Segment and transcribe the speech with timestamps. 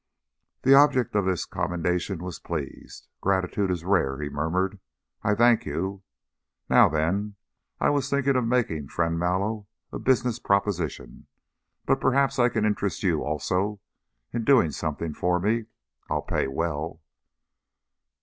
[0.63, 3.07] The object of this commendation was pleased.
[3.21, 4.79] "Gratitude is rare," he murmured.
[5.21, 6.01] "I thank you.
[6.67, 7.35] Now then,
[7.79, 11.27] I was thinking of making friend Mallow a business proposition,
[11.85, 13.79] but perhaps I can interest you, also,
[14.33, 15.65] in doing something for me.
[16.09, 16.99] I'll pay well."